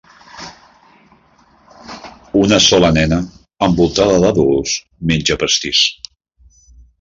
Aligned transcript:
Una 2.43 2.59
sola 2.67 2.91
nena 2.95 3.19
envoltada 3.67 4.17
d'adults 4.25 4.75
menja 5.13 5.39
pastís. 5.45 5.85